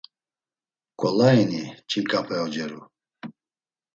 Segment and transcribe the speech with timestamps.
[0.99, 2.81] Ǩolaini ç̌inǩape oceru?